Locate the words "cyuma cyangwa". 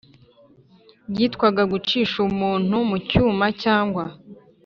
3.09-4.03